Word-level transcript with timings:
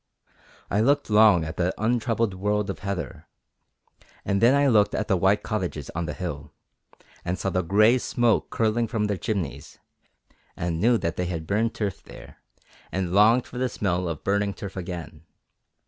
I 0.71 0.81
looked 0.81 1.11
long 1.11 1.45
at 1.45 1.57
that 1.57 1.75
untroubled 1.77 2.33
world 2.33 2.71
of 2.71 2.79
heather, 2.79 3.27
and 4.25 4.41
then 4.41 4.55
I 4.55 4.65
looked 4.65 4.95
at 4.95 5.07
the 5.07 5.15
white 5.15 5.43
cottages 5.43 5.91
on 5.91 6.07
the 6.07 6.15
hill, 6.15 6.51
and 7.23 7.37
saw 7.37 7.51
the 7.51 7.61
grey 7.61 7.99
smoke 7.99 8.49
curling 8.49 8.87
from 8.87 9.05
their 9.05 9.15
chimneys 9.17 9.77
and 10.57 10.81
knew 10.81 10.97
that 10.97 11.17
they 11.17 11.39
burned 11.39 11.75
turf 11.75 12.01
there, 12.01 12.37
and 12.91 13.13
longed 13.13 13.45
for 13.45 13.59
the 13.59 13.69
smell 13.69 14.09
of 14.09 14.23
burning 14.23 14.55
turf 14.55 14.75
again. 14.75 15.23